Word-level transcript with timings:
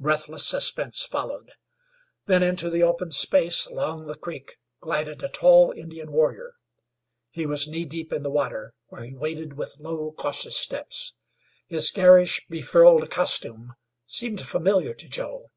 Breathless 0.00 0.46
suspense 0.46 1.04
followed. 1.04 1.50
Then 2.24 2.42
into 2.42 2.70
the 2.70 2.82
open 2.82 3.10
space 3.10 3.66
along 3.66 4.06
the 4.06 4.14
creek 4.14 4.56
glided 4.80 5.22
a 5.22 5.28
tall 5.28 5.72
Indian 5.76 6.10
warrior. 6.10 6.54
He 7.28 7.44
was 7.44 7.68
knee 7.68 7.84
deep 7.84 8.14
in 8.14 8.22
the 8.22 8.30
water, 8.30 8.72
where 8.86 9.04
he 9.04 9.14
waded 9.14 9.58
with 9.58 9.76
low, 9.78 10.12
cautious 10.12 10.56
steps. 10.56 11.12
His 11.66 11.90
garish, 11.90 12.40
befrilled 12.48 13.10
costume 13.10 13.74
seemed 14.06 14.40
familiar 14.40 14.94
to 14.94 15.06
Joe. 15.06 15.50